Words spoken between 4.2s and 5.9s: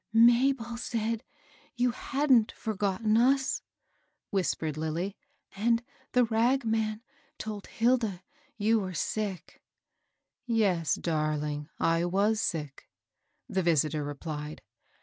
whispered Lilly, ^^and